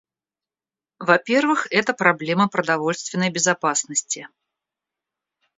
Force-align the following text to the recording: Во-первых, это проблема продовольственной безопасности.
Во-первых, 0.97 1.67
это 1.69 1.93
проблема 1.93 2.47
продовольственной 2.49 3.29
безопасности. 3.29 4.27